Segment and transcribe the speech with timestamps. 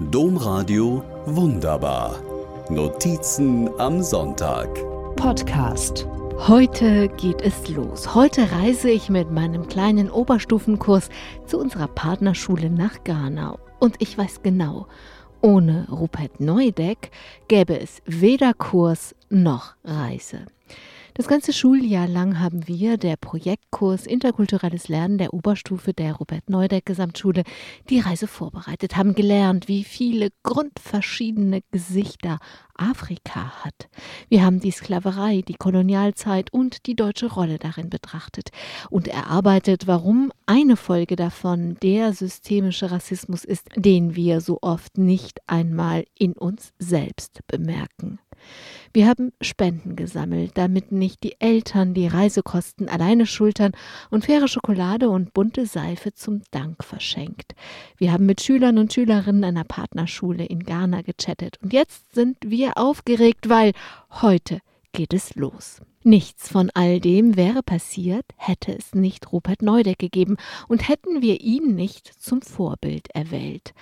[0.00, 2.22] Domradio Wunderbar.
[2.70, 4.68] Notizen am Sonntag.
[5.16, 6.06] Podcast.
[6.46, 8.14] Heute geht es los.
[8.14, 11.08] Heute reise ich mit meinem kleinen Oberstufenkurs
[11.46, 13.58] zu unserer Partnerschule nach Ghana.
[13.80, 14.86] Und ich weiß genau,
[15.40, 17.10] ohne Rupert Neudeck
[17.48, 20.46] gäbe es weder Kurs noch Reise.
[21.18, 26.86] Das ganze Schuljahr lang haben wir, der Projektkurs Interkulturelles Lernen der Oberstufe der Robert Neudeck
[26.86, 27.42] Gesamtschule,
[27.90, 32.38] die Reise vorbereitet, haben gelernt, wie viele grundverschiedene Gesichter
[32.76, 33.88] Afrika hat.
[34.28, 38.50] Wir haben die Sklaverei, die Kolonialzeit und die deutsche Rolle darin betrachtet
[38.88, 45.40] und erarbeitet, warum eine Folge davon der systemische Rassismus ist, den wir so oft nicht
[45.48, 48.20] einmal in uns selbst bemerken.
[48.92, 53.72] Wir haben Spenden gesammelt, damit nicht die Eltern die Reisekosten alleine schultern
[54.10, 57.54] und faire Schokolade und bunte Seife zum Dank verschenkt.
[57.96, 62.78] Wir haben mit Schülern und Schülerinnen einer Partnerschule in Ghana gechattet und jetzt sind wir
[62.78, 63.72] aufgeregt, weil
[64.22, 64.60] heute
[64.92, 65.80] geht es los.
[66.08, 71.42] Nichts von all dem wäre passiert, hätte es nicht Rupert Neudeck gegeben und hätten wir
[71.42, 73.74] ihn nicht zum Vorbild erwählt.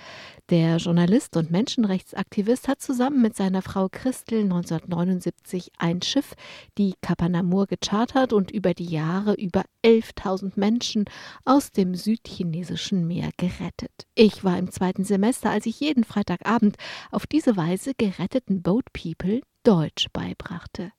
[0.49, 6.33] Der Journalist und Menschenrechtsaktivist hat zusammen mit seiner Frau Christel 1979 ein Schiff,
[6.77, 11.05] die Kapanamur, gechartert und über die Jahre über 11.000 Menschen
[11.45, 14.05] aus dem südchinesischen Meer gerettet.
[14.15, 16.75] Ich war im zweiten Semester, als ich jeden Freitagabend
[17.09, 20.91] auf diese Weise geretteten Boat People Deutsch beibrachte.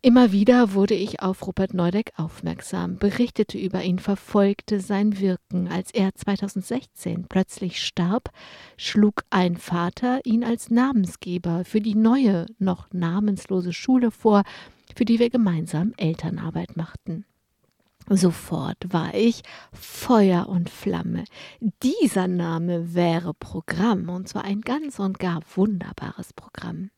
[0.00, 5.66] Immer wieder wurde ich auf Rupert Neudeck aufmerksam, berichtete über ihn, verfolgte sein Wirken.
[5.66, 8.30] Als er 2016 plötzlich starb,
[8.76, 14.44] schlug ein Vater ihn als Namensgeber für die neue, noch namenslose Schule vor,
[14.94, 17.24] für die wir gemeinsam Elternarbeit machten.
[18.08, 21.24] Sofort war ich Feuer und Flamme.
[21.82, 26.90] Dieser Name wäre Programm, und zwar ein ganz und gar wunderbares Programm.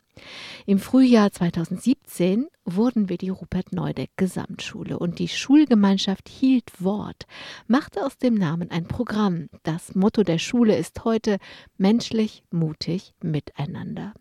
[0.65, 7.25] Im Frühjahr 2017 wurden wir die Rupert Neudeck Gesamtschule und die Schulgemeinschaft hielt Wort,
[7.67, 9.49] machte aus dem Namen ein Programm.
[9.63, 11.37] Das Motto der Schule ist heute
[11.77, 14.13] menschlich, mutig, miteinander.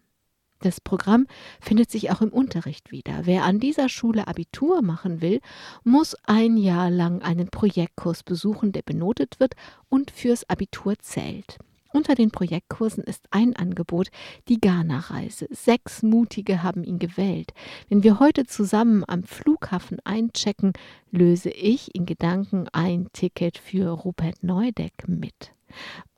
[0.63, 1.27] Das Programm
[1.61, 3.21] findet sich auch im Unterricht wieder.
[3.25, 5.41] Wer an dieser Schule Abitur machen will,
[5.85, 9.55] muss ein Jahr lang einen Projektkurs besuchen, der benotet wird
[9.89, 11.59] und fürs Abitur zählt.
[11.93, 14.09] Unter den Projektkursen ist ein Angebot
[14.49, 15.49] die Ghana-Reise.
[15.51, 17.53] Sechs Mutige haben ihn gewählt.
[17.89, 20.73] Wenn wir heute zusammen am Flughafen einchecken,
[21.11, 25.53] löse ich in Gedanken ein Ticket für Rupert Neudeck mit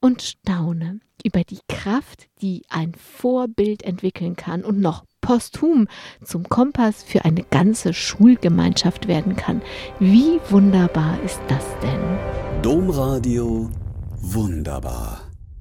[0.00, 5.87] und staune über die Kraft, die ein Vorbild entwickeln kann und noch posthum
[6.25, 9.62] zum Kompass für eine ganze Schulgemeinschaft werden kann.
[10.00, 12.00] Wie wunderbar ist das denn?
[12.62, 13.71] Domradio
[14.21, 15.31] wunderbar.